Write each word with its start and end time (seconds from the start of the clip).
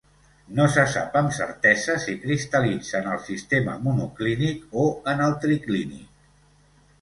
No 0.59 0.63
se 0.75 0.85
sap 0.93 1.17
amb 1.19 1.35
certesa 1.39 1.97
si 2.05 2.15
cristal·litza 2.23 2.95
en 3.01 3.11
el 3.17 3.19
sistema 3.27 3.77
monoclínic 3.89 4.65
o 4.85 4.89
en 5.15 5.23
el 5.29 5.37
triclínic. 5.45 6.11